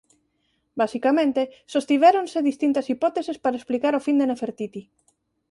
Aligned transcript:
Basicamente 0.81 1.41
sostivéronse 1.73 2.47
distintas 2.49 2.89
hipóteses 2.93 3.37
para 3.43 3.59
explicar 3.59 3.93
o 3.95 4.03
fin 4.05 4.15
de 4.19 4.25
Nefertiti. 4.31 4.81